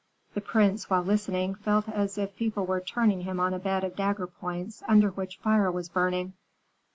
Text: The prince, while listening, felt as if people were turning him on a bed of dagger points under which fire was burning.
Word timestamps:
The 0.33 0.41
prince, 0.41 0.89
while 0.89 1.03
listening, 1.03 1.53
felt 1.53 1.87
as 1.87 2.17
if 2.17 2.35
people 2.35 2.65
were 2.65 2.81
turning 2.81 3.21
him 3.21 3.39
on 3.39 3.53
a 3.53 3.59
bed 3.59 3.83
of 3.83 3.95
dagger 3.95 4.25
points 4.25 4.81
under 4.87 5.09
which 5.09 5.37
fire 5.37 5.69
was 5.71 5.89
burning. 5.89 6.33